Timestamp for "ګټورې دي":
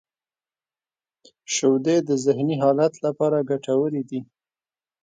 3.49-4.19